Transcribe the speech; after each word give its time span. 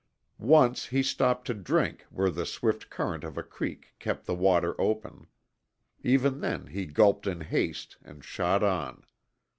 Once 0.55 0.87
he 0.87 1.03
stopped 1.03 1.45
to 1.45 1.53
drink 1.53 2.07
where 2.09 2.31
the 2.31 2.43
swift 2.43 2.89
current 2.89 3.23
of 3.23 3.37
a 3.37 3.43
creek 3.43 3.93
kept 3.99 4.25
the 4.25 4.33
water 4.33 4.73
open. 4.81 5.27
Even 6.03 6.39
then 6.39 6.65
he 6.65 6.87
gulped 6.87 7.27
in 7.27 7.41
haste 7.41 7.97
and 8.01 8.25
shot 8.25 8.63
on. 8.63 9.03